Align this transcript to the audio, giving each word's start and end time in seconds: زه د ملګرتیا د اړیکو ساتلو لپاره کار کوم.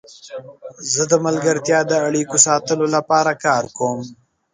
زه 0.93 1.03
د 1.11 1.13
ملګرتیا 1.25 1.79
د 1.85 1.91
اړیکو 2.07 2.37
ساتلو 2.47 2.85
لپاره 2.95 3.31
کار 3.45 3.63
کوم. 3.77 3.99